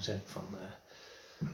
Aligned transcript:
zeg 0.00 0.14
ik 0.14 0.22
van... 0.24 0.44
eh, 0.52 1.46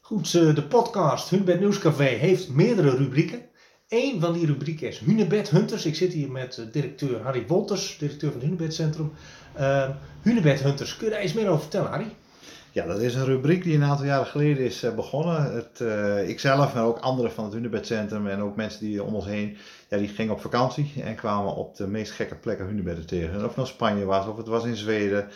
Goed, 0.00 0.34
eh, 0.34 0.54
de 0.54 0.62
podcast 0.62 1.28
Hunebed 1.30 1.60
Nieuwscafé 1.60 2.04
heeft 2.04 2.48
meerdere 2.48 2.96
rubrieken. 2.96 3.40
Eén 3.88 4.20
van 4.20 4.32
die 4.32 4.46
rubrieken 4.46 4.88
is 4.88 4.98
Hunebed 4.98 5.50
Hunters. 5.50 5.86
Ik 5.86 5.94
zit 5.94 6.12
hier 6.12 6.30
met 6.30 6.58
eh, 6.58 6.64
directeur 6.72 7.22
Harry 7.22 7.44
Wolters, 7.46 7.96
directeur 7.98 8.30
van 8.30 8.40
het 8.40 8.48
Hunebed 8.48 8.74
Centrum. 8.74 9.12
Hunebed 10.22 10.60
Hunters, 10.62 10.96
kun 10.96 11.06
je 11.06 11.12
daar 11.12 11.24
iets 11.24 11.32
meer 11.32 11.48
over 11.48 11.60
vertellen, 11.60 11.90
Harry? 11.90 12.14
Ja, 12.72 12.86
dat 12.86 13.00
is 13.00 13.14
een 13.14 13.24
rubriek 13.24 13.62
die 13.62 13.74
een 13.76 13.84
aantal 13.84 14.06
jaren 14.06 14.26
geleden 14.26 14.64
is 14.64 14.84
begonnen. 14.96 15.52
Het, 15.54 15.80
ikzelf, 16.28 16.74
maar 16.74 16.84
ook 16.84 16.98
anderen 16.98 17.32
van 17.32 17.44
het 17.44 17.52
Hunebedcentrum 17.52 18.26
en 18.26 18.40
ook 18.40 18.56
mensen 18.56 18.80
die 18.80 19.02
om 19.02 19.14
ons 19.14 19.24
heen, 19.24 19.56
ja, 19.88 19.96
die 19.98 20.08
gingen 20.08 20.32
op 20.32 20.40
vakantie 20.40 20.92
en 21.02 21.14
kwamen 21.14 21.54
op 21.54 21.76
de 21.76 21.86
meest 21.86 22.12
gekke 22.12 22.34
plekken 22.34 22.66
hunebedden 22.66 23.06
tegen. 23.06 23.36
of 23.36 23.42
het 23.42 23.56
nou 23.56 23.68
Spanje 23.68 24.04
was, 24.04 24.26
of 24.26 24.36
het 24.36 24.46
was 24.46 24.64
in 24.64 24.76
Zweden. 24.76 25.28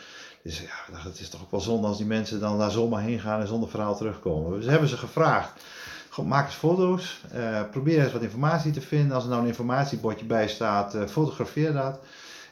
Dus 0.47 0.59
ja, 0.61 0.99
het 0.99 1.21
is 1.21 1.29
toch 1.29 1.43
ook 1.43 1.51
wel 1.51 1.61
zonde 1.61 1.87
als 1.87 1.97
die 1.97 2.07
mensen 2.07 2.41
dan 2.41 2.59
daar 2.59 2.71
zomaar 2.71 3.03
heen 3.03 3.21
gaan 3.21 3.41
en 3.41 3.47
zonder 3.47 3.69
verhaal 3.69 3.97
terugkomen. 3.97 4.61
Dus 4.61 4.71
hebben 4.71 4.89
ze 4.89 4.97
gevraagd, 4.97 5.53
maak 6.25 6.47
eens 6.47 6.55
foto's, 6.55 7.21
uh, 7.35 7.61
probeer 7.71 8.03
eens 8.03 8.13
wat 8.13 8.23
informatie 8.23 8.73
te 8.73 8.81
vinden. 8.81 9.15
Als 9.15 9.25
er 9.25 9.31
nou 9.31 9.43
een 9.43 9.49
informatiebordje 9.49 10.27
bij 10.27 10.49
staat, 10.49 10.97
fotografeer 11.09 11.73
dat. 11.73 11.99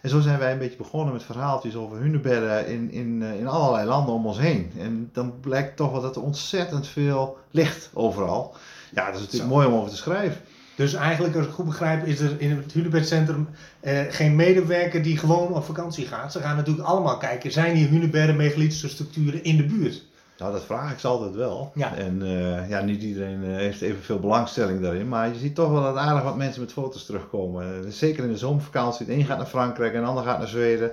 En 0.01 0.11
zo 0.11 0.21
zijn 0.21 0.39
wij 0.39 0.53
een 0.53 0.59
beetje 0.59 0.77
begonnen 0.77 1.13
met 1.13 1.23
verhaaltjes 1.23 1.75
over 1.75 1.99
hunebedden 1.99 2.67
in, 2.67 2.91
in, 2.91 3.23
eh, 3.23 3.39
in 3.39 3.47
allerlei 3.47 3.87
landen 3.87 4.15
om 4.15 4.27
ons 4.27 4.39
heen. 4.39 4.73
En 4.79 5.11
dan 5.13 5.41
blijkt 5.41 5.77
toch 5.77 5.91
wel 5.93 6.01
dat 6.01 6.17
er 6.17 6.23
ontzettend 6.23 6.87
veel 6.87 7.39
ligt 7.51 7.91
overal. 7.93 8.55
Ja, 8.91 9.07
dat 9.07 9.15
is 9.15 9.21
natuurlijk 9.21 9.53
mooi 9.53 9.67
om 9.67 9.75
over 9.75 9.91
te 9.91 9.97
schrijven. 9.97 10.41
Dus 10.77 10.95
eigenlijk, 10.95 11.37
als 11.37 11.47
ik 11.47 11.53
goed 11.53 11.65
begrijp, 11.65 12.07
is 12.07 12.21
er 12.21 12.41
in 12.41 12.51
het 12.51 12.73
hunebedcentrum 12.73 13.49
eh, 13.81 14.01
geen 14.09 14.37
medewerker 14.37 15.03
die 15.03 15.19
gewoon 15.19 15.55
op 15.55 15.65
vakantie 15.65 16.07
gaat. 16.07 16.33
Ze 16.33 16.41
gaan 16.41 16.57
natuurlijk 16.57 16.87
allemaal 16.87 17.17
kijken, 17.17 17.53
zijn 17.53 17.77
hier 17.77 17.89
hunebedden, 17.89 18.37
megalithische 18.37 18.89
structuren 18.89 19.45
in 19.45 19.57
de 19.57 19.65
buurt? 19.65 20.03
Nou, 20.39 20.53
dat 20.53 20.65
vraag 20.65 20.93
ik 20.93 20.99
ze 20.99 21.09
altijd 21.09 21.35
wel. 21.35 21.73
Ja. 21.75 21.95
En 21.95 22.21
uh, 22.23 22.69
ja, 22.69 22.81
niet 22.81 23.03
iedereen 23.03 23.45
uh, 23.45 23.57
heeft 23.57 23.81
evenveel 23.81 24.19
belangstelling 24.19 24.81
daarin. 24.81 25.09
Maar 25.09 25.29
je 25.29 25.39
ziet 25.39 25.55
toch 25.55 25.71
wel 25.71 25.83
dat 25.83 25.97
aardig 25.97 26.23
wat 26.23 26.37
mensen 26.37 26.61
met 26.61 26.73
foto's 26.73 27.07
terugkomen. 27.07 27.85
Uh, 27.85 27.91
zeker 27.91 28.25
in 28.25 28.31
de 28.31 28.39
zomervakantie. 28.39 29.07
De 29.07 29.13
een 29.13 29.25
gaat 29.25 29.37
naar 29.37 29.47
Frankrijk 29.47 29.95
en 29.95 30.01
de 30.01 30.07
ander 30.07 30.25
gaat 30.25 30.39
naar 30.39 30.49
Zweden. 30.49 30.93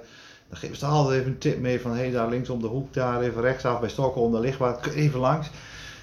Dan 0.50 0.58
geven 0.58 0.78
ze 0.78 0.86
altijd 0.86 1.20
even 1.20 1.32
een 1.32 1.38
tip 1.38 1.60
mee 1.60 1.82
van... 1.82 1.92
hé, 1.92 1.98
hey, 1.98 2.12
daar 2.12 2.30
links 2.30 2.50
om 2.50 2.62
de 2.62 2.68
hoek, 2.68 2.94
daar 2.94 3.22
even 3.22 3.42
rechtsaf 3.42 3.80
bij 3.80 3.90
Stockholm, 3.90 4.32
daar 4.32 4.42
ligt 4.42 4.58
wat. 4.58 4.88
Even 4.96 5.20
langs. 5.20 5.50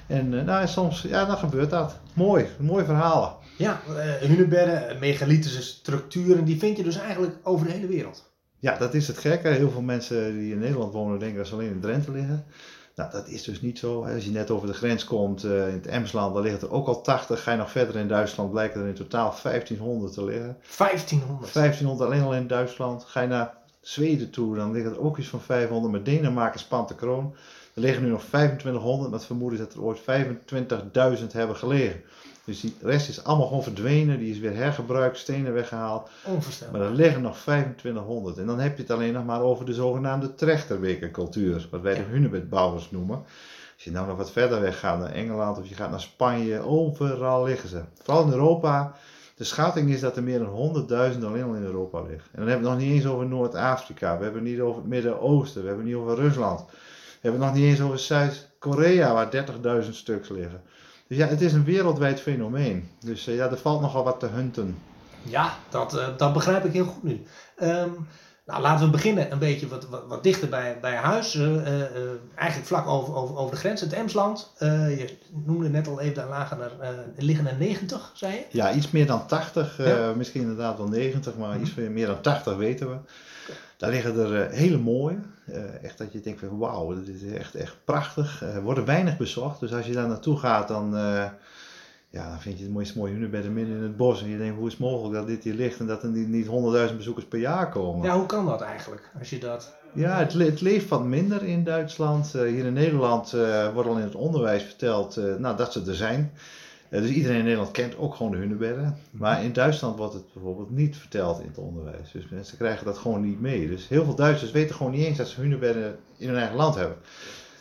En 0.07 0.45
nou, 0.45 0.67
soms, 0.67 1.03
ja, 1.03 1.25
dan 1.25 1.37
gebeurt 1.37 1.71
dat. 1.71 1.97
Mooi, 2.13 2.47
mooie 2.59 2.85
verhalen. 2.85 3.33
Ja, 3.59 3.81
hunebedden, 4.21 4.99
megalithische 4.99 5.63
structuren, 5.63 6.45
die 6.45 6.59
vind 6.59 6.77
je 6.77 6.83
dus 6.83 6.99
eigenlijk 6.99 7.37
over 7.43 7.67
de 7.67 7.73
hele 7.73 7.87
wereld. 7.87 8.31
Ja, 8.59 8.79
dat 8.79 8.95
is 8.95 9.09
het 9.09 9.19
gekke. 9.19 9.49
Heel 9.49 9.71
veel 9.71 9.83
mensen 9.83 10.39
die 10.39 10.53
in 10.53 10.59
Nederland 10.59 10.93
wonen 10.93 11.19
denken 11.19 11.39
dat 11.39 11.47
ze 11.47 11.55
alleen 11.55 11.71
in 11.71 11.81
Drenthe 11.81 12.13
liggen. 12.13 12.45
Nou, 12.95 13.11
dat 13.11 13.29
is 13.29 13.43
dus 13.43 13.61
niet 13.61 13.79
zo. 13.79 14.05
Als 14.05 14.25
je 14.25 14.31
net 14.31 14.51
over 14.51 14.67
de 14.67 14.75
grens 14.75 15.05
komt 15.05 15.45
uh, 15.45 15.69
in 15.69 15.75
het 15.75 15.87
Emsland, 15.87 16.35
dan 16.35 16.43
liggen 16.43 16.61
er 16.61 16.75
ook 16.75 16.87
al 16.87 17.01
80. 17.01 17.43
Ga 17.43 17.51
je 17.51 17.57
nog 17.57 17.71
verder 17.71 17.97
in 17.97 18.09
Duitsland, 18.09 18.51
blijken 18.51 18.81
er 18.81 18.87
in 18.87 18.95
totaal 18.95 19.35
1500 19.43 20.13
te 20.13 20.25
liggen. 20.25 20.57
1500? 20.77 21.53
1500 21.53 22.11
alleen 22.11 22.23
al 22.23 22.35
in 22.35 22.47
Duitsland. 22.47 23.05
Ga 23.05 23.21
je 23.21 23.29
naar 23.29 23.55
Zweden 23.81 24.31
toe, 24.31 24.57
dan 24.57 24.73
liggen 24.73 24.93
er 24.93 25.01
ook 25.01 25.19
iets 25.19 25.29
van 25.29 25.41
500. 25.41 25.93
Maar 25.93 26.03
Denemarken 26.03 26.61
spant 26.61 26.89
de 26.89 26.95
kroon. 26.95 27.35
Er 27.75 27.81
liggen 27.81 28.03
nu 28.03 28.11
nog 28.11 28.25
2500, 28.25 29.11
met 29.11 29.25
vermoeden 29.25 29.59
dat 29.59 29.75
er 29.75 29.83
ooit 29.83 30.01
25.000 31.21 31.27
hebben 31.33 31.57
gelegen. 31.57 32.01
Dus 32.49 32.61
die 32.61 32.75
rest 32.83 33.09
is 33.09 33.25
allemaal 33.25 33.47
gewoon 33.47 33.63
verdwenen, 33.63 34.19
die 34.19 34.31
is 34.31 34.39
weer 34.39 34.55
hergebruikt, 34.55 35.19
stenen 35.19 35.53
weggehaald. 35.53 36.11
Onvoorstelbaar. 36.25 36.81
Maar 36.81 36.89
er 36.89 36.95
liggen 36.95 37.23
nog 37.23 37.39
2500. 37.39 38.39
En 38.39 38.47
dan 38.47 38.59
heb 38.59 38.77
je 38.77 38.83
het 38.83 38.91
alleen 38.91 39.13
nog 39.13 39.25
maar 39.25 39.41
over 39.41 39.65
de 39.65 39.75
zogenaamde 39.75 40.35
trechterbekercultuur, 40.35 41.69
wat 41.71 41.81
wij 41.81 41.93
ja. 41.93 41.99
de 41.99 42.05
hunebedbouwers 42.05 42.91
noemen. 42.91 43.17
Als 43.75 43.85
je 43.85 43.91
nou 43.91 44.07
nog 44.07 44.17
wat 44.17 44.31
verder 44.31 44.61
weg 44.61 44.79
gaat 44.79 44.99
naar 44.99 45.13
Engeland 45.13 45.59
of 45.59 45.69
je 45.69 45.75
gaat 45.75 45.91
naar 45.91 46.01
Spanje, 46.01 46.61
overal 46.61 47.45
liggen 47.45 47.69
ze. 47.69 47.83
Vooral 48.03 48.25
in 48.25 48.33
Europa. 48.33 48.95
De 49.35 49.45
schatting 49.45 49.91
is 49.91 50.01
dat 50.01 50.17
er 50.17 50.23
meer 50.23 50.39
dan 50.39 50.87
100.000 50.89 51.25
alleen 51.25 51.45
al 51.45 51.55
in 51.55 51.65
Europa 51.65 52.01
liggen. 52.01 52.31
En 52.33 52.39
dan 52.39 52.49
hebben 52.49 52.65
we 52.65 52.71
het 52.71 52.79
nog 52.79 52.89
niet 52.89 52.97
eens 52.97 53.07
over 53.07 53.27
Noord-Afrika, 53.27 54.19
we 54.19 54.25
hebben 54.25 54.43
het 54.43 54.51
niet 54.51 54.61
over 54.61 54.81
het 54.81 54.91
Midden-Oosten, 54.91 55.63
we 55.63 55.69
hebben 55.69 55.87
het 55.87 55.95
niet 55.95 56.05
over 56.05 56.23
Rusland. 56.23 56.61
We 56.61 57.29
hebben 57.29 57.41
het 57.41 57.51
nog 57.51 57.61
niet 57.61 57.71
eens 57.71 57.81
over 57.81 57.99
Zuid-Korea, 57.99 59.13
waar 59.13 59.85
30.000 59.85 59.91
stuks 59.91 60.29
liggen. 60.29 60.63
Dus 61.09 61.17
ja, 61.17 61.27
het 61.27 61.41
is 61.41 61.53
een 61.53 61.65
wereldwijd 61.65 62.21
fenomeen. 62.21 62.89
Dus 63.01 63.29
uh, 63.29 63.37
ja, 63.37 63.51
er 63.51 63.59
valt 63.59 63.81
nogal 63.81 64.05
wat 64.05 64.21
te 64.21 64.27
hunten. 64.27 64.79
Ja, 65.23 65.55
dat, 65.69 65.95
uh, 65.95 66.07
dat 66.17 66.33
begrijp 66.33 66.65
ik 66.65 66.73
heel 66.73 66.85
goed 66.85 67.03
nu. 67.03 67.23
Um, 67.63 68.09
nou, 68.47 68.61
laten 68.63 68.85
we 68.85 68.91
beginnen 68.91 69.33
een 69.33 69.39
beetje 69.39 69.69
wat, 69.69 69.89
wat, 69.89 70.07
wat 70.07 70.23
dichter 70.23 70.49
bij, 70.49 70.79
bij 70.81 70.95
huis. 70.95 71.35
Uh, 71.35 71.71
eigenlijk 72.35 72.69
vlak 72.69 72.87
over, 72.87 73.15
over, 73.15 73.37
over 73.37 73.51
de 73.51 73.61
grens, 73.61 73.81
het 73.81 73.93
Emsland. 73.93 74.53
je 74.59 75.17
noemde 75.45 75.69
net 75.69 75.89
al 75.89 76.01
even, 76.01 76.15
daar 76.15 76.29
lagen 76.29 76.61
er, 76.61 77.05
liggen 77.17 77.47
er 77.47 77.57
90, 77.59 78.11
zei 78.15 78.33
je? 78.33 78.45
Ja, 78.51 78.73
iets 78.73 78.91
meer 78.91 79.07
dan 79.07 79.27
80. 79.27 79.77
Ja. 79.77 80.13
Misschien 80.17 80.41
inderdaad 80.41 80.77
wel 80.77 80.89
90, 80.89 81.37
maar 81.37 81.49
mm 81.49 81.55
-hmm. 81.55 81.63
iets 81.63 81.75
meer 81.75 82.07
dan 82.07 82.21
80 82.21 82.57
weten 82.57 82.91
we. 82.91 82.97
Daar 83.79 83.91
liggen 83.91 84.19
er 84.19 84.51
hele 84.51 84.79
mooie. 84.79 85.19
Uh, 85.49 85.85
echt 85.85 85.99
dat 85.99 86.13
je 86.13 86.21
denkt 86.21 86.41
van 86.41 86.59
wauw, 86.59 86.95
dit 87.05 87.23
is 87.23 87.33
echt, 87.33 87.55
echt 87.55 87.77
prachtig. 87.85 88.43
Er 88.43 88.57
uh, 88.57 88.63
worden 88.63 88.85
weinig 88.85 89.17
bezocht, 89.17 89.61
dus 89.61 89.73
als 89.73 89.87
je 89.87 89.93
daar 89.93 90.09
naartoe 90.09 90.39
gaat, 90.39 90.69
dan, 90.69 90.91
ja, 92.11 92.29
dan 92.29 92.41
vind 92.41 92.59
je 92.59 92.65
het 92.65 92.73
mooiste 92.73 92.99
mooie 92.99 93.13
hunebedden 93.13 93.53
midden 93.53 93.77
in 93.77 93.83
het 93.83 93.97
bos. 93.97 94.23
En 94.23 94.29
je 94.29 94.39
denkt, 94.39 94.57
hoe 94.57 94.67
is 94.67 94.73
het 94.73 94.81
mogelijk 94.81 95.15
dat 95.15 95.27
dit 95.27 95.45
hier 95.45 95.55
ligt 95.55 95.81
en 95.81 95.87
dat 95.87 96.03
er 96.03 96.09
niet, 96.09 96.47
100.000 96.47 96.97
bezoekers 96.97 97.27
per 97.27 97.39
jaar 97.39 97.69
komen? 97.69 98.07
Ja, 98.07 98.17
hoe 98.17 98.27
kan 98.27 98.47
dat 98.47 98.61
eigenlijk? 98.61 99.11
Als 99.19 99.31
je 99.31 99.39
dat... 99.39 99.77
Ja, 99.95 100.19
het, 100.19 100.33
het 100.33 100.61
leeft 100.61 100.89
wat 100.89 101.05
minder 101.05 101.43
in 101.43 101.65
Duitsland. 101.65 102.33
hier 102.33 102.65
in 102.65 102.73
Nederland 102.73 103.31
wordt 103.75 103.89
al 103.89 103.97
in 103.97 104.05
het 104.05 104.15
onderwijs 104.15 104.63
verteld 104.63 105.17
nou, 105.39 105.57
dat 105.57 105.73
ze 105.73 105.83
er 105.87 105.95
zijn. 105.95 106.33
Dus 106.91 107.11
iedereen 107.11 107.39
in 107.39 107.45
Nederland 107.45 107.71
kent 107.71 107.99
ook 107.99 108.15
gewoon 108.15 108.33
de 108.33 108.39
hunebedden. 108.39 108.99
Maar 109.11 109.45
in 109.45 109.53
Duitsland 109.53 109.99
wordt 109.99 110.15
het 110.15 110.33
bijvoorbeeld 110.33 110.71
niet 110.71 110.97
verteld 110.97 111.41
in 111.41 111.47
het 111.47 111.59
onderwijs. 111.59 112.13
Dus 112.13 112.29
mensen 112.31 112.57
krijgen 112.57 112.85
dat 112.85 112.99
gewoon 112.99 113.25
niet 113.25 113.41
mee. 113.41 113.69
Dus 113.69 113.89
heel 113.89 114.05
veel 114.05 114.15
Duitsers 114.15 114.51
weten 114.51 114.75
gewoon 114.75 114.93
niet 114.93 115.05
eens 115.05 115.19
dat 115.19 115.29
ze 115.29 115.41
hunebedden 115.41 115.99
in 116.17 116.29
hun 116.29 116.37
eigen 116.37 116.57
land 116.57 116.75
hebben. 116.75 116.97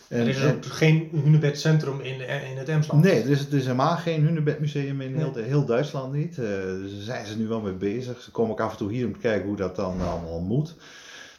En, 0.07 0.19
er 0.19 0.27
is 0.27 0.43
ook 0.43 0.65
geen 0.65 1.09
hunebedcentrum 1.11 1.99
in, 1.99 2.19
in 2.49 2.57
het 2.57 2.69
Emsland? 2.69 3.03
Nee, 3.03 3.21
er 3.21 3.29
is, 3.29 3.47
er 3.47 3.53
is 3.53 3.63
helemaal 3.63 3.97
geen 3.97 4.25
hunebedmuseum 4.25 5.01
in 5.01 5.15
heel, 5.15 5.35
heel 5.35 5.65
Duitsland 5.65 6.13
niet. 6.13 6.37
Uh, 6.37 6.45
dus 6.81 6.93
daar 6.95 7.03
zijn 7.03 7.25
ze 7.25 7.37
nu 7.37 7.47
wel 7.47 7.61
mee 7.61 7.73
bezig. 7.73 8.21
Ze 8.21 8.31
komen 8.31 8.51
ook 8.51 8.59
af 8.59 8.71
en 8.71 8.77
toe 8.77 8.91
hier 8.91 9.05
om 9.05 9.13
te 9.13 9.19
kijken 9.19 9.47
hoe 9.47 9.57
dat 9.57 9.75
dan 9.75 10.01
allemaal 10.01 10.39
moet. 10.39 10.75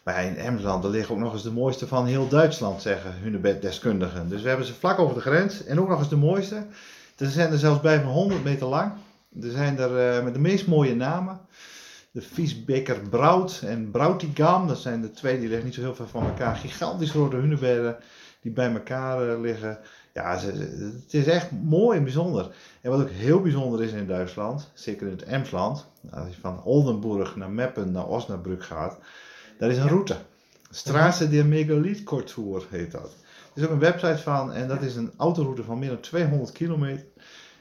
Maar 0.03 0.25
in 0.25 0.37
Emsland, 0.37 0.83
daar 0.83 0.91
liggen 0.91 1.15
ook 1.15 1.21
nog 1.21 1.33
eens 1.33 1.43
de 1.43 1.51
mooiste 1.51 1.87
van 1.87 2.07
heel 2.07 2.29
Duitsland, 2.29 2.83
zeggen 2.83 3.15
hunebeddeskundigen. 3.23 4.29
Dus 4.29 4.43
we 4.43 4.49
hebben 4.49 4.67
ze 4.67 4.75
vlak 4.75 4.99
over 4.99 5.15
de 5.15 5.21
grens 5.21 5.65
en 5.65 5.81
ook 5.81 5.89
nog 5.89 5.99
eens 5.99 6.09
de 6.09 6.17
mooiste. 6.17 6.67
Er 7.19 7.31
zijn 7.31 7.53
er 7.53 7.59
zelfs 7.59 7.81
bij 7.81 8.01
van 8.01 8.13
100 8.13 8.45
meter 8.45 8.67
lang. 8.67 8.93
Er 9.41 9.51
zijn 9.51 9.79
er 9.79 10.17
uh, 10.19 10.25
met 10.25 10.35
de 10.35 10.41
meest 10.41 10.67
mooie 10.67 10.95
namen. 10.95 11.41
De 12.11 12.23
Viesbeker 12.23 13.01
Brout 13.01 13.63
en 13.65 13.91
Broutigam. 13.91 14.67
Dat 14.69 14.79
zijn 14.79 15.01
de 15.01 15.11
twee 15.11 15.39
die 15.39 15.49
liggen 15.49 15.67
niet 15.67 15.75
zo 15.75 15.81
heel 15.81 15.95
ver 15.95 16.09
van 16.09 16.27
elkaar. 16.27 16.57
Gigantisch 16.57 17.11
grote 17.11 17.37
hunebedden 17.37 17.97
die 18.41 18.53
bij 18.53 18.73
elkaar 18.73 19.29
uh, 19.29 19.41
liggen. 19.41 19.79
Ja, 20.15 20.39
ze, 20.39 20.47
het 21.05 21.15
is 21.15 21.27
echt 21.27 21.51
mooi 21.51 21.99
en 21.99 22.05
bijzonder. 22.05 22.51
En 22.81 22.91
wat 22.91 23.01
ook 23.01 23.11
heel 23.11 23.41
bijzonder 23.41 23.83
is 23.83 23.93
in 23.93 24.07
Duitsland, 24.07 24.71
zeker 24.75 25.07
in 25.07 25.13
het 25.13 25.23
Emsland, 25.23 25.87
als 26.11 26.35
je 26.35 26.41
van 26.41 26.63
Oldenburg 26.63 27.37
naar 27.37 27.51
Meppen 27.51 27.93
naar 27.93 28.07
Osnabrück 28.07 28.65
gaat, 28.65 28.99
daar 29.59 29.71
is 29.71 29.79
een 29.79 29.89
route. 29.89 30.17
Straße 30.71 31.29
der 31.29 31.45
Megalitkultur 31.45 32.67
heet 32.71 32.93
dat. 32.93 33.15
Er 33.55 33.63
is 33.63 33.65
ook 33.65 33.71
een 33.71 33.79
website 33.79 34.19
van 34.19 34.53
en 34.53 34.69
dat 34.69 34.83
is 34.83 34.97
een 34.97 35.13
autoroute 35.17 35.63
van 35.63 35.79
meer 35.79 35.89
dan 35.89 36.01
200 36.01 36.53
kilometer. 36.53 37.07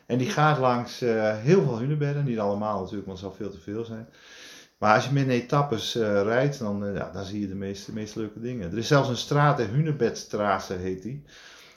En 0.05 0.17
die 0.17 0.29
gaat 0.29 0.57
langs 0.57 1.03
uh, 1.03 1.37
heel 1.37 1.63
veel 1.63 1.79
hunebedden, 1.79 2.25
niet 2.25 2.39
allemaal 2.39 2.79
natuurlijk, 2.79 3.07
want 3.07 3.19
het 3.19 3.27
zal 3.27 3.37
veel 3.37 3.51
te 3.51 3.59
veel 3.59 3.85
zijn. 3.85 4.07
Maar 4.77 4.95
als 4.95 5.05
je 5.05 5.13
met 5.13 5.27
etappes 5.27 5.95
uh, 5.95 6.21
rijdt, 6.21 6.59
dan, 6.59 6.85
uh, 6.85 6.95
ja, 6.95 7.09
dan 7.13 7.25
zie 7.25 7.41
je 7.41 7.47
de 7.47 7.55
meest, 7.55 7.91
meest 7.91 8.15
leuke 8.15 8.39
dingen. 8.39 8.71
Er 8.71 8.77
is 8.77 8.87
zelfs 8.87 9.09
een 9.09 9.17
straat, 9.17 9.57
de 9.57 9.63
Hunebedstraße 9.63 10.73
heet 10.73 11.01
die. 11.01 11.23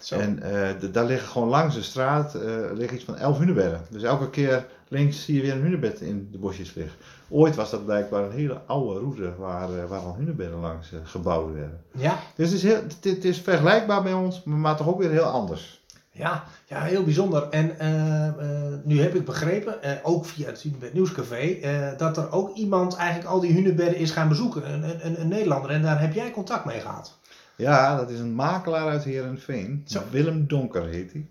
Zo. 0.01 0.19
En 0.19 0.37
de, 0.81 0.91
daar 0.91 1.05
liggen 1.05 1.29
gewoon 1.29 1.49
langs 1.49 1.75
de 1.75 1.83
straat 1.83 2.35
liggen 2.75 2.95
iets 2.95 3.05
van 3.05 3.17
11 3.17 3.39
hunebedden. 3.39 3.81
Dus 3.91 4.03
elke 4.03 4.31
keer 4.31 4.67
links 4.91 5.25
zie 5.25 5.35
je 5.35 5.41
weer 5.41 5.53
een 5.53 5.63
hunebed 5.63 6.01
in 6.01 6.29
de 6.33 6.39
bosjes 6.39 6.75
liggen. 6.75 6.99
Ooit 7.29 7.55
was 7.55 7.71
dat 7.71 7.85
blijkbaar 7.85 8.25
een 8.25 8.33
hele 8.33 8.61
oude 8.67 9.01
route 9.01 9.35
waar, 9.39 9.89
waar 9.89 10.01
al 10.01 10.15
hunebedden 10.15 10.61
langs 10.61 10.93
gebouwd 11.03 11.55
werden. 11.55 11.83
Ja. 11.93 12.19
Dus 12.35 12.47
het 12.47 12.57
is, 12.57 12.63
heel, 12.63 12.83
het, 13.01 13.25
is 13.25 13.39
vergelijkbaar 13.39 14.03
bij 14.03 14.13
ons, 14.13 14.43
maar 14.45 14.77
toch 14.77 14.89
ook 14.89 14.99
weer 14.99 15.11
heel 15.11 15.25
anders. 15.25 15.81
Ja, 16.13 16.45
ja, 16.67 16.83
heel 16.83 17.05
bijzonder. 17.05 17.49
En 17.49 17.77
uh, 17.81 18.27
uh, 18.27 18.75
nu 18.85 19.01
heb 19.01 19.15
ik 19.15 19.25
begrepen, 19.25 19.79
uh, 19.85 19.91
ook 20.03 20.27
via 20.27 20.47
het 20.47 20.63
Hunebed 20.63 20.93
Nieuwscafé, 20.93 21.59
dat 21.97 22.17
er 22.17 22.33
ook 22.33 22.57
iemand 22.57 22.97
eigenlijk 22.97 23.29
al 23.29 23.41
die 23.41 23.53
hunebedden 23.53 23.97
is 23.97 24.11
gaan 24.11 24.29
bezoeken. 24.29 24.73
Een, 24.73 25.07
een, 25.07 25.21
een, 25.21 25.29
Nederlander. 25.29 25.71
En 25.71 25.83
daar 25.83 26.01
heb 26.01 26.13
jij 26.13 26.31
contact 26.31 26.65
mee 26.65 26.81
gehad. 26.81 27.19
Ja, 27.57 27.97
dat 27.97 28.11
is 28.11 28.19
een 28.19 28.35
makelaar 28.35 28.89
uit 28.89 29.05
Herenveen. 29.05 29.87
Willem 30.11 30.47
Donker 30.47 30.87
heet 30.87 31.13
hij. 31.13 31.27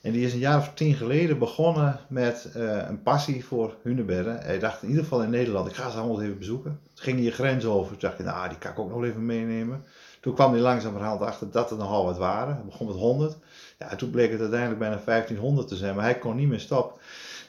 En 0.00 0.12
die 0.12 0.26
is 0.26 0.32
een 0.32 0.38
jaar 0.38 0.58
of 0.58 0.70
tien 0.74 0.94
geleden 0.94 1.38
begonnen 1.38 2.00
met 2.08 2.50
een 2.54 3.02
passie 3.02 3.44
voor 3.44 3.74
hunebedden. 3.82 4.40
Hij 4.40 4.58
dacht 4.58 4.82
in 4.82 4.88
ieder 4.88 5.02
geval 5.02 5.22
in 5.22 5.30
Nederland, 5.30 5.68
ik 5.68 5.74
ga 5.74 5.90
ze 5.90 5.98
allemaal 5.98 6.22
even 6.22 6.38
bezoeken. 6.38 6.80
Toen 6.94 7.04
ging 7.04 7.20
hij 7.20 7.30
grens 7.30 7.64
over. 7.64 7.90
Toen 7.90 8.00
dacht 8.00 8.18
je, 8.18 8.24
nou, 8.24 8.48
die 8.48 8.58
kan 8.58 8.70
ik 8.70 8.78
ook 8.78 8.90
nog 8.90 9.04
even 9.04 9.26
meenemen. 9.26 9.84
Toen 10.20 10.34
kwam 10.34 10.52
hij 10.52 10.60
langzamerhand 10.60 11.20
achter 11.20 11.50
dat 11.50 11.70
er 11.70 11.76
nogal 11.76 12.04
wat 12.04 12.18
waren. 12.18 12.54
Hij 12.54 12.64
begon 12.64 12.86
met 12.86 12.96
100. 12.96 13.36
Ja, 13.78 13.96
toen 13.96 14.10
bleek 14.10 14.30
het 14.30 14.40
uiteindelijk 14.40 14.78
bijna 14.78 15.00
1500 15.04 15.68
te 15.68 15.76
zijn, 15.76 15.94
maar 15.94 16.04
hij 16.04 16.18
kon 16.18 16.36
niet 16.36 16.48
meer 16.48 16.60
stoppen. 16.60 17.00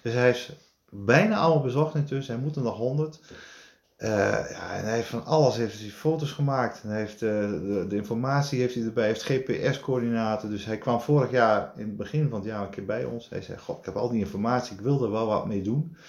Dus 0.01 0.13
hij 0.13 0.29
is 0.29 0.51
bijna 0.89 1.37
allemaal 1.37 1.63
bezocht 1.63 1.95
intussen. 1.95 2.33
Hij 2.33 2.43
moet 2.43 2.55
er 2.55 2.61
nog 2.61 2.77
100. 2.77 3.19
Uh, 3.99 4.09
ja, 4.51 4.75
en 4.75 4.83
hij 4.83 4.95
heeft 4.95 5.07
van 5.07 5.25
alles 5.25 5.55
heeft 5.55 5.79
hij 5.79 5.89
foto's 5.89 6.31
gemaakt. 6.31 6.81
En 6.83 6.91
heeft, 6.91 7.21
uh, 7.21 7.29
de, 7.29 7.85
de, 7.89 7.95
informatie 7.95 8.59
heeft 8.59 8.75
hij 8.75 8.83
erbij, 8.83 9.05
heeft 9.05 9.23
GPS-coördinaten. 9.23 10.49
Dus 10.49 10.65
hij 10.65 10.77
kwam 10.77 11.01
vorig 11.01 11.31
jaar, 11.31 11.71
in 11.75 11.85
het 11.85 11.97
begin 11.97 12.29
van 12.29 12.39
het 12.39 12.47
jaar, 12.47 12.61
een 12.61 12.69
keer 12.69 12.85
bij 12.85 13.03
ons. 13.03 13.29
Hij 13.29 13.41
zei: 13.41 13.57
God, 13.57 13.77
ik 13.77 13.85
heb 13.85 13.95
al 13.95 14.09
die 14.09 14.19
informatie, 14.19 14.75
ik 14.75 14.81
wil 14.81 15.03
er 15.03 15.11
wel 15.11 15.25
wat 15.27 15.47
mee 15.47 15.61
doen. 15.61 15.87
Dan 15.91 15.99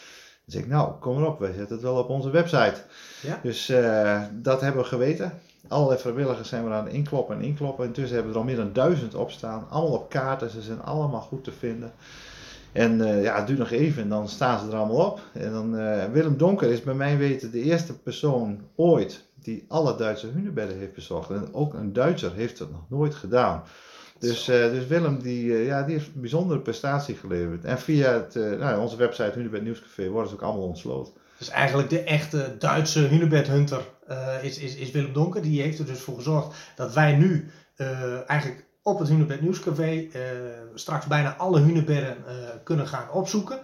zeg 0.47 0.63
ik: 0.63 0.69
Nou, 0.69 0.93
kom 0.99 1.19
erop, 1.19 1.39
wij 1.39 1.53
zetten 1.53 1.75
het 1.75 1.85
wel 1.85 1.97
op 1.97 2.09
onze 2.09 2.31
website. 2.31 2.77
Ja. 3.23 3.41
Dus 3.43 3.71
uh, 3.71 4.23
dat 4.33 4.61
hebben 4.61 4.83
we 4.83 4.89
geweten. 4.89 5.33
Allerlei 5.69 6.01
vrijwilligers 6.01 6.49
zijn 6.49 6.65
we 6.65 6.71
aan 6.71 6.85
het 6.85 6.95
inkloppen 6.95 7.37
en 7.37 7.43
inkloppen. 7.43 7.87
Intussen 7.87 8.15
hebben 8.15 8.33
we 8.33 8.39
er 8.39 8.45
al 8.45 8.51
meer 8.51 8.65
dan 8.65 8.73
duizend 8.73 9.15
op 9.15 9.31
staan. 9.31 9.67
Allemaal 9.71 9.99
op 9.99 10.11
kaarten, 10.11 10.51
ze 10.51 10.63
zijn 10.63 10.83
allemaal 10.83 11.21
goed 11.21 11.45
te 11.45 11.53
vinden. 11.53 11.93
En 12.73 12.99
uh, 13.01 13.23
ja, 13.23 13.37
het 13.37 13.47
duurt 13.47 13.59
nog 13.59 13.71
even 13.71 14.03
en 14.03 14.09
dan 14.09 14.29
staan 14.29 14.61
ze 14.61 14.67
er 14.67 14.77
allemaal 14.77 15.07
op. 15.07 15.21
En 15.33 15.53
dan, 15.53 15.81
uh, 15.81 16.05
Willem 16.05 16.37
Donker 16.37 16.71
is 16.71 16.83
bij 16.83 16.95
mij 16.95 17.19
weten 17.19 17.51
de 17.51 17.63
eerste 17.63 17.99
persoon 17.99 18.61
ooit 18.77 19.29
die 19.35 19.65
alle 19.69 19.97
Duitse 19.97 20.27
hunebedden 20.27 20.79
heeft 20.79 20.95
bezocht. 20.95 21.31
En 21.31 21.49
ook 21.53 21.75
een 21.75 21.93
Duitser 21.93 22.33
heeft 22.35 22.59
het 22.59 22.71
nog 22.71 22.85
nooit 22.89 23.15
gedaan. 23.15 23.63
Dus, 24.19 24.49
uh, 24.49 24.57
dus 24.57 24.87
Willem 24.87 25.23
die, 25.23 25.53
ja, 25.53 25.83
die 25.83 25.95
heeft 25.95 26.11
een 26.15 26.21
bijzondere 26.21 26.61
prestatie 26.61 27.15
geleverd. 27.15 27.65
En 27.65 27.79
via 27.79 28.13
het, 28.13 28.35
nou, 28.35 28.81
onze 28.81 28.97
website 28.97 29.33
Hunebed 29.35 29.63
Nieuwscafé 29.63 30.09
worden 30.09 30.29
ze 30.29 30.35
ook 30.35 30.43
allemaal 30.43 30.67
ontsloten. 30.67 31.13
Dus 31.39 31.49
eigenlijk 31.49 31.91
de 31.91 32.03
echte 32.03 32.55
Duitse 32.59 33.01
hunebedhunter 33.01 33.81
is, 34.43 34.59
is, 34.59 34.75
is 34.75 34.91
Willem 34.91 35.13
Donker. 35.13 35.43
Die 35.43 35.63
heeft 35.63 35.79
er 35.79 35.87
dus 35.87 36.01
voor 36.01 36.15
gezorgd 36.15 36.57
dat 36.77 36.95
wij 36.95 37.17
nu 37.17 37.51
eigenlijk 38.27 38.65
op 38.91 38.99
het 38.99 39.09
Hunebed 39.09 39.41
Nieuwscafé 39.41 39.93
uh, 39.93 40.21
straks 40.75 41.07
bijna 41.07 41.37
alle 41.37 41.61
hunebedden 41.61 42.17
uh, 42.27 42.33
kunnen 42.65 42.87
gaan 42.87 43.11
opzoeken, 43.11 43.59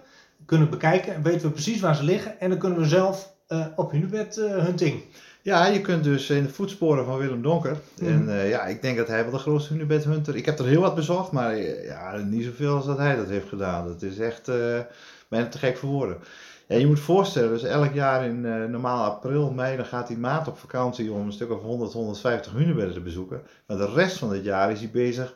kunnen 0.45 0.69
bekijken 0.69 1.13
en 1.13 1.23
weten 1.23 1.41
we 1.41 1.53
precies 1.53 1.79
waar 1.79 1.95
ze 1.95 2.03
liggen 2.03 2.39
en 2.39 2.49
dan 2.49 2.59
kunnen 2.59 2.79
we 2.79 2.85
zelf 2.85 3.33
uh, 3.49 3.65
op 3.75 3.91
hunebed 3.91 4.35
hunting. 4.35 5.03
Ja, 5.41 5.65
je 5.65 5.81
kunt 5.81 6.03
dus 6.03 6.29
in 6.29 6.43
de 6.43 6.49
voetsporen 6.49 7.05
van 7.05 7.17
Willem 7.17 7.41
Donker. 7.41 7.77
Mm. 7.99 8.07
En 8.29 8.47
ja, 8.47 8.65
ik 8.65 8.81
denk 8.81 8.97
dat 8.97 9.07
hij 9.07 9.23
wel 9.23 9.31
de 9.31 9.37
grootste 9.37 9.73
hunebedhunter. 9.73 10.35
Ik 10.35 10.45
heb 10.45 10.59
er 10.59 10.65
heel 10.65 10.81
wat 10.81 10.95
bezocht, 10.95 11.31
maar 11.31 11.57
ja, 11.83 12.17
niet 12.17 12.43
zoveel 12.43 12.75
als 12.75 12.85
dat 12.85 12.97
hij 12.97 13.15
dat 13.15 13.27
heeft 13.27 13.47
gedaan. 13.47 13.87
Dat 13.87 14.01
is 14.01 14.19
echt 14.19 14.51
bijna 15.27 15.47
te 15.47 15.57
gek 15.57 15.77
voor 15.77 15.89
woorden. 15.89 16.17
Ja, 16.67 16.75
je 16.77 16.87
moet 16.87 16.99
voorstellen, 16.99 17.49
dus 17.49 17.63
elk 17.63 17.93
jaar 17.93 18.25
in 18.25 18.43
uh, 18.43 18.65
normaal 18.65 19.03
april, 19.03 19.51
mei, 19.51 19.75
dan 19.75 19.85
gaat 19.85 20.07
die 20.07 20.17
maat 20.17 20.47
op 20.47 20.57
vakantie 20.57 21.11
om 21.11 21.25
een 21.25 21.31
stuk 21.31 21.51
of 21.51 21.61
100, 21.61 21.93
150 21.93 22.51
hunebedden 22.51 22.93
te 22.93 23.01
bezoeken. 23.01 23.41
Maar 23.67 23.77
de 23.77 23.93
rest 23.93 24.17
van 24.17 24.31
het 24.31 24.43
jaar 24.43 24.71
is 24.71 24.79
hij 24.79 24.89
bezig 24.89 25.33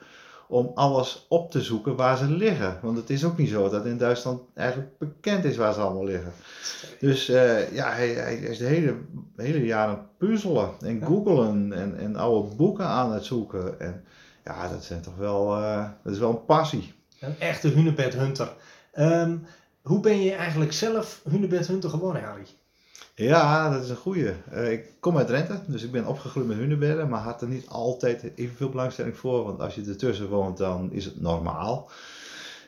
om 0.47 0.71
alles 0.75 1.25
op 1.29 1.51
te 1.51 1.61
zoeken 1.61 1.95
waar 1.95 2.17
ze 2.17 2.29
liggen. 2.29 2.79
Want 2.81 2.97
het 2.97 3.09
is 3.09 3.25
ook 3.25 3.37
niet 3.37 3.49
zo 3.49 3.69
dat 3.69 3.85
in 3.85 3.97
Duitsland 3.97 4.41
eigenlijk 4.53 4.97
bekend 4.97 5.43
is 5.43 5.57
waar 5.57 5.73
ze 5.73 5.79
allemaal 5.79 6.05
liggen. 6.05 6.31
Dus 6.99 7.29
uh, 7.29 7.73
ja, 7.73 7.91
hij, 7.91 8.09
hij, 8.09 8.35
is 8.35 8.57
de 8.57 8.65
hele, 8.65 8.95
hele 9.35 9.65
jaar 9.65 9.87
aan 9.87 9.89
het 9.89 10.17
puzzelen 10.17 10.69
en 10.79 10.99
ja. 10.99 11.05
googelen 11.05 11.73
en, 11.73 11.97
en 11.97 12.15
oude 12.15 12.55
boeken 12.55 12.85
aan 12.85 13.11
het 13.11 13.25
zoeken. 13.25 13.79
En 13.79 14.03
ja, 14.43 14.67
dat, 14.67 14.83
zijn 14.83 15.01
toch 15.01 15.15
wel, 15.17 15.57
uh, 15.57 15.85
dat 16.03 16.13
is 16.13 16.19
wel 16.19 16.29
een 16.29 16.45
passie. 16.45 16.93
Een 17.19 17.39
echte 17.39 17.67
hunebedhunter. 17.67 18.53
Um, 18.97 19.45
hoe 19.81 19.99
ben 19.99 20.21
je 20.21 20.31
eigenlijk 20.31 20.73
zelf 20.73 21.21
hunebedhunter 21.29 21.89
geworden, 21.89 22.23
Harry? 22.23 22.45
Ja, 23.15 23.69
dat 23.69 23.83
is 23.83 23.89
een 23.89 23.95
goeie. 23.95 24.31
Uh, 24.53 24.71
ik 24.71 24.85
kom 24.99 25.17
uit 25.17 25.27
Drenthe, 25.27 25.59
dus 25.67 25.83
ik 25.83 25.91
ben 25.91 26.05
opgegroeid 26.05 26.47
met 26.47 26.57
hunebedden, 26.57 27.09
maar 27.09 27.21
had 27.21 27.41
er 27.41 27.47
niet 27.47 27.67
altijd 27.67 28.31
evenveel 28.35 28.69
belangstelling 28.69 29.17
voor, 29.17 29.43
want 29.43 29.59
als 29.59 29.75
je 29.75 29.85
ertussen 29.87 30.29
woont, 30.29 30.57
dan 30.57 30.91
is 30.91 31.05
het 31.05 31.21
normaal. 31.21 31.89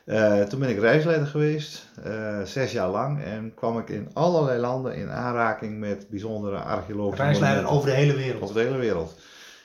Uh, 0.06 0.42
toen 0.42 0.60
ben 0.60 0.69
ik 0.69 0.80
reisleider 0.80 1.27
geweest, 1.27 1.88
uh, 2.07 2.42
zes 2.42 2.71
jaar 2.71 2.89
lang, 2.89 3.24
en 3.24 3.54
kwam 3.56 3.80
ik 3.80 3.89
in 3.89 4.09
allerlei 4.13 4.59
landen 4.59 4.95
in 4.95 5.09
aanraking 5.09 5.80
met 5.80 6.09
bijzondere 6.09 6.57
archeologische 6.57 7.24
Reisleider 7.24 7.68
over 7.68 7.89
de 7.89 7.95
hele 7.95 8.16
wereld? 8.16 8.42
Over 8.42 8.56
de 8.56 8.62
hele 8.62 8.77
wereld. 8.77 9.16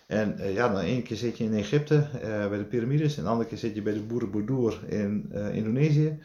En 0.07 0.37
uh, 0.39 0.55
ja, 0.55 0.69
dan 0.69 0.81
één 0.81 1.03
keer 1.03 1.17
zit 1.17 1.39
je 1.39 1.45
in 1.45 1.55
Egypte 1.55 2.07
bij 2.49 2.59
de 2.59 2.65
piramides, 2.65 3.17
en 3.17 3.23
de 3.23 3.29
andere 3.29 3.49
keer 3.49 3.59
zit 3.59 3.75
je 3.75 3.83
bij 3.83 3.93
de 3.93 4.01
Borobudur 4.03 4.79
in 4.87 5.33
Indonesië. 5.53 6.19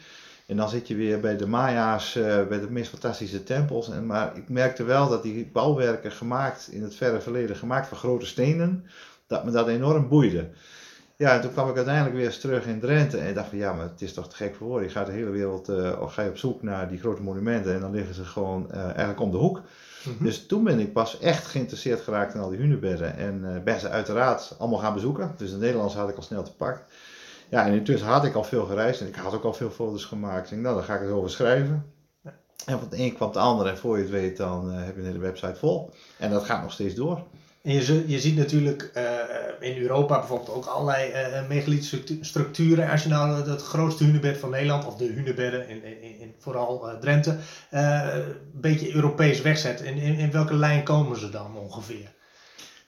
En 0.54 0.60
dan 0.60 0.70
zit 0.70 0.88
je 0.88 0.96
weer 0.96 1.20
bij 1.20 1.38
de 1.38 1.48
Maya's, 1.48 2.16
uh, 2.16 2.48
bij 2.48 2.60
de 2.60 2.70
meest 2.70 2.90
fantastische 2.90 3.44
tempels. 3.44 3.90
En, 3.90 4.06
maar 4.06 4.38
ik 4.38 4.50
merkte 4.50 4.84
wel 4.84 5.10
dat 5.10 5.24
die 5.24 5.50
bouwwerken 5.54 6.12
gemaakt 6.12 6.68
in 6.72 6.84
het 6.84 6.96
verre 6.96 7.22
verleden, 7.22 7.56
gemaakt 7.56 7.88
van 7.88 7.98
grote 7.98 8.26
stenen, 8.26 8.86
dat 9.28 9.46
me 9.46 9.52
dat 9.52 9.68
enorm 9.68 10.08
boeide. 10.08 10.50
Ja, 11.16 11.34
en 11.36 11.42
toen 11.42 11.52
kwam 11.52 11.70
ik 11.70 11.76
uiteindelijk 11.76 12.16
weer 12.16 12.26
eens 12.26 12.40
terug 12.40 12.66
in 12.66 12.80
Drenthe 12.80 13.18
en 13.18 13.34
dacht 13.34 13.50
van 13.50 13.58
ja, 13.58 13.74
maar 13.74 13.86
het 13.86 14.02
is 14.02 14.14
toch 14.14 14.30
te 14.30 14.36
gek 14.36 14.56
voor 14.56 14.68
woorden. 14.68 14.88
Je 14.88 14.94
gaat 14.94 15.06
de 15.06 15.12
hele 15.12 15.30
wereld, 15.30 15.70
uh, 15.70 16.08
ga 16.08 16.22
je 16.22 16.30
op 16.30 16.38
zoek 16.38 16.64
naar 16.64 16.90
die 16.90 17.00
grote 17.00 17.22
monumenten 17.22 17.74
en 17.74 17.80
dan 17.80 17.92
liggen 17.92 18.16
ze 18.16 18.26
gewoon 18.26 18.68
uh, 18.72 18.84
eigenlijk 18.84 19.20
om 19.20 19.32
de 19.32 19.38
hoek. 19.38 19.62
Mm-hmm. 20.04 20.26
Dus 20.26 20.46
toen 20.46 20.64
ben 20.64 20.80
ik 20.80 20.94
pas 20.94 21.20
echt 21.20 21.46
geïnteresseerd 21.46 22.02
geraakt 22.02 22.34
in 22.34 22.40
al 22.40 22.50
die 22.50 22.60
hunebedden 22.60 23.18
en 23.18 23.62
ben 23.64 23.80
ze 23.80 23.90
uiteraard 23.90 24.56
allemaal 24.58 24.80
gaan 24.80 24.94
bezoeken. 24.94 25.34
Dus 25.38 25.48
in 25.48 25.54
het 25.54 25.64
Nederlands 25.64 25.96
had 25.96 26.10
ik 26.10 26.16
al 26.16 26.22
snel 26.22 26.44
te 26.44 26.56
pak. 26.56 26.86
Ja, 27.54 27.66
en 27.66 27.74
intussen 27.74 28.08
had 28.08 28.26
ik 28.26 28.36
al 28.36 28.44
veel 28.44 28.66
gereisd 28.66 29.02
en 29.02 29.08
ik 29.08 29.16
had 29.16 29.34
ook 29.34 29.44
al 29.44 29.54
veel 29.54 29.70
foto's 29.70 30.06
gemaakt. 30.06 30.52
Ik 30.52 30.58
nou, 30.58 30.76
dan 30.76 30.84
ga 30.84 30.96
ik 30.96 31.02
het 31.02 31.10
over 31.10 31.30
schrijven. 31.30 31.86
En 32.66 32.80
van 32.80 32.88
het 32.90 33.00
een 33.00 33.16
kwam 33.16 33.28
het 33.28 33.38
ander 33.38 33.68
en 33.68 33.78
voor 33.78 33.98
je 33.98 34.02
het 34.02 34.12
weet, 34.12 34.38
dan 34.38 34.70
uh, 34.70 34.86
heb 34.86 34.96
je 34.96 35.02
een 35.02 35.08
hele 35.08 35.20
website 35.20 35.56
vol. 35.56 35.94
En 36.18 36.30
dat 36.30 36.44
gaat 36.44 36.62
nog 36.62 36.72
steeds 36.72 36.96
door. 36.96 37.24
En 37.62 37.74
je, 37.74 38.04
je 38.08 38.20
ziet 38.20 38.36
natuurlijk 38.36 38.92
uh, 38.98 39.04
in 39.70 39.82
Europa 39.82 40.20
bijvoorbeeld 40.20 40.50
ook 40.50 40.66
allerlei 40.66 41.12
uh, 41.12 41.48
megalithische 41.48 42.18
structuren. 42.22 42.90
Als 42.90 43.04
je 43.04 43.10
nou 43.10 43.50
het 43.50 43.62
grootste 43.62 44.04
hunebed 44.04 44.38
van 44.38 44.50
Nederland, 44.50 44.86
of 44.86 44.96
de 44.96 45.06
hunebedden 45.06 45.68
in, 45.70 45.84
in, 45.84 46.20
in 46.20 46.34
vooral 46.40 46.98
Drenthe, 47.00 47.38
een 47.70 48.36
beetje 48.52 48.96
Europees 48.96 49.42
wegzet. 49.42 49.82
In, 49.82 49.98
in, 49.98 50.16
in 50.16 50.32
welke 50.32 50.56
lijn 50.56 50.84
komen 50.84 51.20
ze 51.20 51.30
dan 51.30 51.58
ongeveer? 51.58 52.12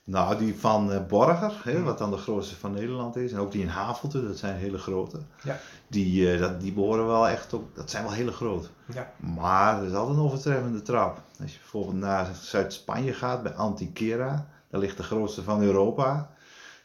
Nou, 0.07 0.37
die 0.37 0.59
van 0.59 0.91
uh, 0.91 1.05
Borger, 1.07 1.53
hè, 1.63 1.83
wat 1.83 1.97
dan 1.97 2.11
de 2.11 2.17
grootste 2.17 2.55
van 2.55 2.71
Nederland 2.71 3.15
is. 3.15 3.31
En 3.31 3.39
ook 3.39 3.51
die 3.51 3.61
in 3.61 3.67
Havelte, 3.67 4.27
dat 4.27 4.37
zijn 4.37 4.55
hele 4.55 4.77
grote. 4.77 5.17
Ja. 5.43 5.59
Die, 5.87 6.33
uh, 6.33 6.39
dat, 6.39 6.61
die 6.61 6.73
behoren 6.73 7.07
wel 7.07 7.27
echt 7.27 7.53
ook, 7.53 7.75
dat 7.75 7.89
zijn 7.89 8.03
wel 8.03 8.13
hele 8.13 8.31
groot. 8.31 8.69
Ja. 8.93 9.11
Maar 9.19 9.77
er 9.77 9.87
is 9.87 9.93
altijd 9.93 10.17
een 10.17 10.23
overtreffende 10.23 10.81
trap. 10.81 11.21
Als 11.41 11.51
je 11.51 11.59
bijvoorbeeld 11.59 11.95
naar 11.95 12.27
Zuid-Spanje 12.41 13.13
gaat, 13.13 13.43
bij 13.43 13.53
Antiquera, 13.53 14.47
daar 14.69 14.79
ligt 14.79 14.97
de 14.97 15.03
grootste 15.03 15.43
van 15.43 15.61
Europa. 15.61 16.29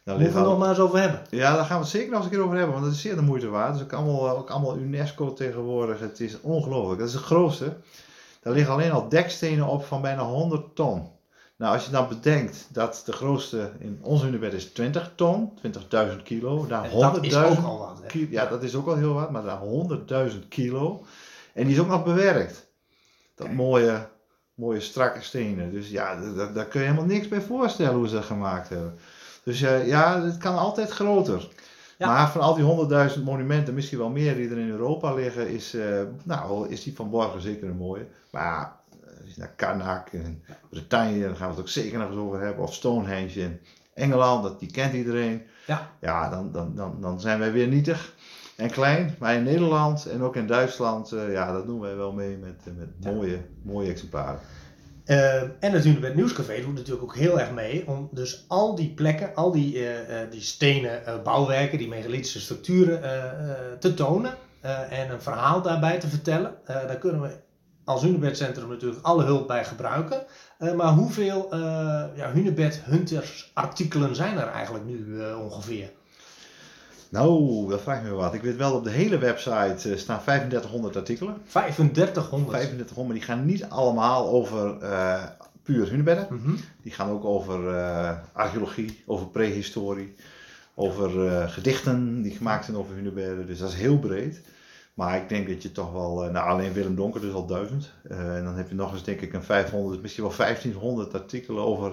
Daar 0.04 0.16
Moeten 0.16 0.34
we 0.34 0.40
het 0.40 0.48
nog 0.48 0.58
maar 0.58 0.68
eens 0.68 0.78
over 0.78 1.00
hebben? 1.00 1.22
Ja, 1.30 1.54
daar 1.54 1.64
gaan 1.64 1.76
we 1.76 1.82
het 1.82 1.92
zeker 1.92 2.10
nog 2.10 2.16
eens 2.16 2.24
een 2.24 2.30
keer 2.30 2.44
over 2.44 2.56
hebben, 2.56 2.74
want 2.74 2.86
dat 2.86 2.94
is 2.94 3.00
zeer 3.00 3.16
de 3.16 3.22
moeite 3.22 3.48
waard. 3.48 3.68
Het 3.68 3.76
is 3.76 3.82
ook 3.82 3.92
allemaal, 3.92 4.38
ook 4.38 4.50
allemaal 4.50 4.76
UNESCO 4.76 5.32
tegenwoordig. 5.32 6.00
Het 6.00 6.20
is 6.20 6.40
ongelooflijk. 6.40 6.98
Dat 6.98 7.08
is 7.08 7.14
het 7.14 7.24
grootste. 7.24 7.76
Daar 8.42 8.52
liggen 8.52 8.72
alleen 8.72 8.92
al 8.92 9.08
dekstenen 9.08 9.66
op 9.66 9.84
van 9.84 10.02
bijna 10.02 10.22
100 10.22 10.74
ton. 10.74 11.08
Nou, 11.60 11.74
als 11.74 11.84
je 11.84 11.90
dan 11.90 12.08
bedenkt 12.08 12.68
dat 12.72 13.02
de 13.04 13.12
grootste 13.12 13.70
in 13.78 13.98
ons 14.02 14.22
hunebed 14.22 14.52
is 14.52 14.72
20 14.72 15.12
ton, 15.14 15.52
20.000 16.12 16.22
kilo. 16.22 16.66
Daar 16.66 16.88
100.000 16.88 16.90
dat 16.90 17.24
is 17.24 17.36
ook 17.36 17.64
al 17.64 17.78
wat. 17.78 18.12
Ja, 18.12 18.46
dat 18.46 18.62
is 18.62 18.74
ook 18.74 18.86
al 18.86 18.96
heel 18.96 19.14
wat, 19.14 19.30
maar 19.30 19.42
daar 19.42 19.60
100.000 20.32 20.48
kilo. 20.48 21.04
En 21.52 21.64
die 21.64 21.74
is 21.74 21.80
ook 21.80 21.88
nog 21.88 22.04
bewerkt. 22.04 22.66
Dat 23.34 23.50
mooie, 23.50 24.08
mooie 24.54 24.80
strakke 24.80 25.22
stenen. 25.22 25.72
Dus 25.72 25.90
ja, 25.90 26.20
daar, 26.20 26.52
daar 26.52 26.66
kun 26.66 26.80
je 26.80 26.86
helemaal 26.86 27.08
niks 27.08 27.28
bij 27.28 27.40
voorstellen 27.40 27.94
hoe 27.94 28.08
ze 28.08 28.14
dat 28.14 28.24
gemaakt 28.24 28.68
hebben. 28.68 28.98
Dus 29.44 29.60
uh, 29.62 29.86
ja, 29.86 30.22
het 30.22 30.38
kan 30.38 30.58
altijd 30.58 30.90
groter. 30.90 31.48
Ja. 31.98 32.06
Maar 32.06 32.30
van 32.30 32.40
al 32.40 32.54
die 32.54 33.10
100.000 33.16 33.22
monumenten, 33.22 33.74
misschien 33.74 33.98
wel 33.98 34.10
meer 34.10 34.34
die 34.34 34.50
er 34.50 34.58
in 34.58 34.70
Europa 34.70 35.14
liggen, 35.14 35.48
is, 35.48 35.74
uh, 35.74 36.02
nou, 36.24 36.68
is 36.68 36.82
die 36.82 36.96
van 36.96 37.10
Borgen 37.10 37.40
zeker 37.40 37.68
een 37.68 37.76
mooie. 37.76 38.06
Maar 38.30 38.79
naar 39.36 39.52
Karnak 39.56 40.12
in 40.12 40.42
Bretagne, 40.70 41.20
daar 41.20 41.36
gaan 41.36 41.48
we 41.48 41.54
het 41.54 41.60
ook 41.60 41.68
zeker 41.68 41.98
nog 41.98 42.08
eens 42.08 42.18
over 42.18 42.40
hebben. 42.40 42.64
Of 42.64 42.74
Stonehenge 42.74 43.40
in 43.40 43.60
Engeland, 43.94 44.42
dat, 44.42 44.60
die 44.60 44.70
kent 44.70 44.94
iedereen. 44.94 45.42
Ja, 45.66 45.90
ja 46.00 46.28
dan, 46.28 46.52
dan, 46.52 46.74
dan, 46.74 47.00
dan 47.00 47.20
zijn 47.20 47.38
wij 47.38 47.52
weer 47.52 47.68
nietig 47.68 48.14
en 48.56 48.70
klein. 48.70 49.16
Maar 49.18 49.34
in 49.34 49.42
Nederland 49.42 50.06
en 50.06 50.22
ook 50.22 50.36
in 50.36 50.46
Duitsland, 50.46 51.12
uh, 51.12 51.32
ja, 51.32 51.52
dat 51.52 51.66
doen 51.66 51.80
wij 51.80 51.96
wel 51.96 52.12
mee 52.12 52.36
met, 52.36 52.60
eh, 52.64 52.72
met 52.76 53.14
mooie, 53.14 53.38
mooie 53.62 53.90
exemplaren. 53.90 54.40
Uh, 55.06 55.42
en 55.42 55.72
natuurlijk 55.72 56.04
het 56.04 56.14
Nieuwscafé 56.14 56.60
doet 56.60 56.74
natuurlijk 56.74 57.02
ook 57.02 57.16
heel 57.16 57.40
erg 57.40 57.52
mee 57.52 57.86
om 57.86 58.08
dus 58.12 58.44
al 58.48 58.74
die 58.74 58.90
plekken, 58.94 59.34
al 59.34 59.52
die, 59.52 59.86
die 60.30 60.40
stenen 60.40 61.22
bouwwerken, 61.22 61.78
die 61.78 61.88
megalithische 61.88 62.40
structuren 62.40 63.00
te 63.78 63.94
tonen 63.94 64.34
en 64.90 65.10
een 65.10 65.22
verhaal 65.22 65.62
daarbij 65.62 65.98
te 65.98 66.08
vertellen. 66.08 66.54
daar 66.64 66.98
kunnen 66.98 67.20
we 67.20 67.30
als 67.90 68.02
Hunebedcentrum 68.02 68.68
natuurlijk 68.68 69.02
alle 69.02 69.24
hulp 69.24 69.46
bij 69.46 69.64
gebruiken. 69.64 70.22
Uh, 70.58 70.72
maar 70.72 70.92
hoeveel 70.92 71.48
uh, 71.54 71.60
ja, 72.14 72.32
Hunebed 72.32 72.80
Hunters 72.84 73.50
artikelen 73.54 74.14
zijn 74.14 74.38
er 74.38 74.48
eigenlijk 74.48 74.84
nu 74.84 74.98
uh, 75.06 75.40
ongeveer? 75.40 75.90
Nou, 77.08 77.68
dat 77.68 77.80
vraag 77.80 78.02
me 78.02 78.10
wat. 78.10 78.34
Ik 78.34 78.42
weet 78.42 78.56
wel, 78.56 78.74
op 78.74 78.84
de 78.84 78.90
hele 78.90 79.18
website 79.18 79.96
staan 79.96 80.20
3500 80.22 80.96
artikelen. 80.96 81.36
3500? 81.46 82.50
3500, 82.50 83.06
maar 83.06 83.16
die 83.16 83.24
gaan 83.24 83.46
niet 83.46 83.64
allemaal 83.68 84.28
over 84.28 84.78
puur 85.62 85.90
hunebedden. 85.90 86.26
Mhm. 86.30 86.54
Die 86.82 86.92
gaan 86.92 87.10
ook 87.10 87.24
over 87.24 87.76
eh, 87.76 88.16
archeologie, 88.32 89.02
over 89.06 89.26
prehistorie, 89.26 90.14
over 90.74 91.26
eh, 91.26 91.50
gedichten 91.50 92.22
die 92.22 92.36
gemaakt 92.36 92.64
zijn 92.64 92.76
over 92.76 92.94
hunebedden. 92.94 93.46
Dus 93.46 93.58
dat 93.58 93.68
is 93.68 93.74
heel 93.74 93.98
breed. 93.98 94.40
Maar 94.94 95.16
ik 95.16 95.28
denk 95.28 95.48
dat 95.48 95.62
je 95.62 95.72
toch 95.72 95.92
wel, 95.92 96.24
eh, 96.24 96.30
nou 96.32 96.48
alleen 96.48 96.72
Willem 96.72 96.94
Donker 96.96 97.20
dus 97.20 97.32
al 97.32 97.46
duizend. 97.46 97.90
Eh, 98.08 98.36
en 98.36 98.44
dan 98.44 98.54
heb 98.56 98.68
je 98.68 98.74
nog 98.74 98.92
eens 98.92 99.04
denk 99.04 99.20
ik 99.20 99.32
een 99.32 99.42
500, 99.42 100.02
misschien 100.02 100.24
wel 100.24 100.32
1500 100.32 101.14
artikelen 101.14 101.62
over 101.64 101.92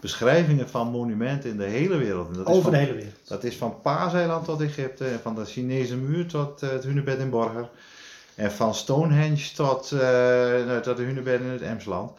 beschrijvingen 0.00 0.68
van 0.68 0.88
monumenten 0.90 1.50
in 1.50 1.56
de 1.56 1.64
hele 1.64 1.96
wereld. 1.96 2.28
En 2.28 2.32
dat 2.34 2.46
is 2.46 2.50
Over 2.52 2.62
van- 2.62 2.72
de 2.72 2.76
hele 2.78 2.94
wereld. 2.94 3.28
dat 3.28 3.44
is 3.44 3.56
van 3.56 3.80
Paaseiland 3.80 4.44
tot 4.44 4.60
Egypte, 4.60 5.04
en 5.04 5.20
van 5.20 5.34
de 5.34 5.44
Chinese 5.44 5.96
muur 5.96 6.26
tot 6.26 6.62
eh, 6.62 6.70
het 6.70 6.84
hunebed 6.84 7.18
in 7.18 7.30
Borger. 7.30 7.68
En 8.34 8.52
van 8.52 8.74
Stonehenge 8.74 9.52
tot, 9.54 9.90
nou, 10.66 10.80
tot 10.82 10.96
de 10.96 11.02
hunebed 11.02 11.40
in 11.40 11.46
het 11.46 11.62
Emsland. 11.62 12.12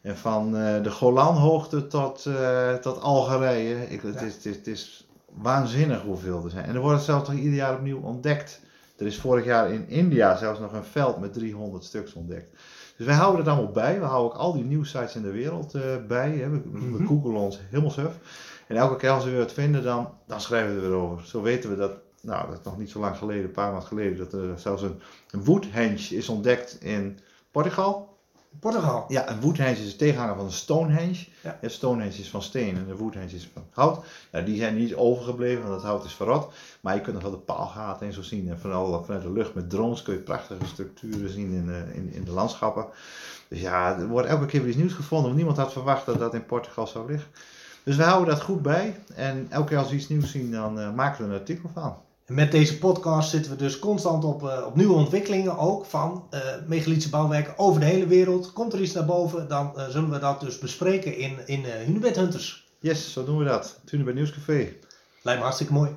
En 0.00 0.16
van 0.16 0.52
de 0.82 0.90
Golanhoogte 0.90 1.86
tot, 1.86 2.26
tot 2.82 3.00
Algerije. 3.00 3.88
Ik, 3.90 4.00
het, 4.02 4.22
is, 4.22 4.34
het, 4.34 4.44
is, 4.46 4.56
het 4.56 4.66
is 4.66 5.06
waanzinnig 5.34 6.02
hoeveel 6.02 6.44
er 6.44 6.50
zijn. 6.50 6.64
En 6.64 6.74
er 6.74 6.80
wordt 6.80 7.02
zelfs 7.02 7.28
nog 7.28 7.38
ieder 7.38 7.54
jaar 7.54 7.74
opnieuw 7.74 8.00
ontdekt. 8.00 8.60
Er 8.98 9.06
is 9.06 9.18
vorig 9.20 9.44
jaar 9.44 9.72
in 9.72 9.88
India 9.88 10.36
zelfs 10.36 10.60
nog 10.60 10.72
een 10.72 10.84
veld 10.84 11.20
met 11.20 11.32
300 11.32 11.84
stuks 11.84 12.12
ontdekt. 12.12 12.50
Dus 12.96 13.06
wij 13.06 13.14
houden 13.14 13.40
het 13.40 13.48
allemaal 13.48 13.72
bij. 13.72 13.98
We 14.00 14.04
houden 14.06 14.32
ook 14.32 14.38
al 14.40 14.52
die 14.52 14.64
nieuwsites 14.64 15.14
in 15.16 15.22
de 15.22 15.30
wereld 15.30 15.74
eh, 15.74 15.82
bij. 16.08 16.30
Hè. 16.30 16.48
We, 16.50 16.60
we 16.72 16.78
Mhm. 16.78 17.06
googelen 17.06 17.40
ons 17.40 17.60
helemaal 17.70 17.90
suf. 17.90 18.12
En 18.66 18.76
elke 18.76 18.96
keer 18.96 19.10
als 19.10 19.24
we 19.24 19.30
weer 19.30 19.38
wat 19.38 19.52
vinden, 19.52 19.82
dan, 19.82 20.08
dan 20.26 20.40
schrijven 20.40 20.74
we 20.76 20.82
er 20.82 20.88
weer 20.88 20.98
over. 20.98 21.26
Zo 21.26 21.42
weten 21.42 21.70
we 21.70 21.76
dat, 21.76 21.92
nou 22.22 22.48
dat 22.48 22.58
is 22.58 22.64
nog 22.64 22.78
niet 22.78 22.90
zo 22.90 23.00
lang 23.00 23.16
geleden, 23.16 23.44
een 23.44 23.50
paar 23.50 23.70
maanden 23.70 23.88
geleden, 23.88 24.18
dat 24.18 24.32
er 24.32 24.58
zelfs 24.58 24.82
een, 24.82 25.00
een 25.30 25.44
woodhenge 25.44 25.94
is 26.16 26.28
ontdekt 26.28 26.76
in 26.80 27.18
Portugal. 27.50 28.15
Portugal. 28.60 29.04
Ja, 29.08 29.30
een 29.30 29.40
woodhenge 29.40 29.70
is 29.70 29.90
de 29.90 29.96
tegenhanger 29.96 30.36
van 30.36 30.44
een 30.44 30.52
stonehenge. 30.52 31.26
Ja. 31.42 31.58
Ja, 31.60 31.68
stonehenge 31.68 32.18
is 32.18 32.30
van 32.30 32.42
steen 32.42 32.76
en 32.76 32.86
de 32.86 32.96
woodhenge 32.96 33.34
is 33.34 33.48
van 33.52 33.64
hout. 33.70 34.04
Ja, 34.32 34.40
die 34.40 34.56
zijn 34.56 34.76
niet 34.76 34.94
overgebleven, 34.94 35.62
want 35.62 35.74
het 35.74 35.84
hout 35.84 36.04
is 36.04 36.12
verrot. 36.12 36.52
Maar 36.80 36.94
je 36.94 37.00
kunt 37.00 37.14
nog 37.14 37.22
wel 37.22 37.32
de 37.32 37.38
paalgaten 37.38 38.06
en 38.06 38.12
zo 38.12 38.22
zien. 38.22 38.48
En 38.48 38.58
vooral 38.58 39.04
vanuit 39.04 39.22
de 39.22 39.32
lucht 39.32 39.54
met 39.54 39.70
drones 39.70 40.02
kun 40.02 40.14
je 40.14 40.20
prachtige 40.20 40.66
structuren 40.66 41.30
zien 41.30 41.52
in, 41.52 41.70
eh, 41.70 41.96
in, 41.96 42.12
in 42.12 42.24
de 42.24 42.30
landschappen. 42.30 42.86
Dus 43.48 43.60
ja, 43.60 43.98
er 43.98 44.08
wordt 44.08 44.28
elke 44.28 44.46
keer 44.46 44.60
weer 44.60 44.68
iets 44.68 44.78
nieuws 44.78 44.92
gevonden. 44.92 45.26
Want 45.26 45.36
niemand 45.36 45.56
had 45.56 45.72
verwacht 45.72 46.06
dat 46.06 46.18
dat 46.18 46.34
in 46.34 46.46
Portugal 46.46 46.86
zou 46.86 47.10
liggen. 47.10 47.30
Dus 47.82 47.96
we 47.96 48.02
houden 48.02 48.34
dat 48.34 48.42
goed 48.42 48.62
bij. 48.62 48.96
En 49.14 49.46
elke 49.50 49.68
keer 49.68 49.78
als 49.78 49.90
we 49.90 49.96
iets 49.96 50.08
nieuws 50.08 50.30
zien, 50.30 50.50
dan 50.50 50.80
eh, 50.80 50.94
maken 50.94 51.18
we 51.18 51.24
er 51.24 51.34
een 51.34 51.38
artikel 51.38 51.68
van. 51.74 51.96
Met 52.26 52.50
deze 52.50 52.78
podcast 52.78 53.30
zitten 53.30 53.50
we 53.50 53.56
dus 53.56 53.78
constant 53.78 54.24
op, 54.24 54.48
eh, 54.48 54.66
op 54.66 54.76
nieuwe 54.76 54.94
ontwikkelingen 54.94 55.58
ook 55.58 55.84
van 55.84 56.28
megalitische 56.30 56.64
megalithische 56.68 57.10
bouwwerken 57.10 57.58
over 57.58 57.80
de 57.80 57.86
hele 57.86 58.06
wereld. 58.06 58.52
Komt 58.52 58.72
er 58.72 58.80
iets 58.80 58.92
naar 58.92 59.04
boven, 59.04 59.48
dan 59.48 59.78
eh, 59.78 59.88
zullen 59.88 60.10
we 60.10 60.18
dat 60.18 60.40
dus 60.40 60.58
bespreken 60.58 61.16
in, 61.16 61.38
in 61.46 61.64
eh, 61.64 61.72
Hunebed 61.84 62.16
Hunters. 62.16 62.68
Yes, 62.78 63.12
zo 63.12 63.24
doen 63.24 63.38
we 63.38 63.44
dat. 63.44 63.80
Hunebed 63.84 64.14
Nieuwscafé. 64.14 64.72
Lijkt 65.22 65.38
me 65.38 65.44
hartstikke 65.44 65.72
mooi. 65.72 65.90